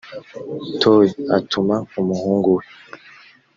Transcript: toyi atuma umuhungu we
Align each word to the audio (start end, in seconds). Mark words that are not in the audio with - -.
toyi 0.81 1.09
atuma 1.37 1.75
umuhungu 1.99 2.49
we 2.57 2.65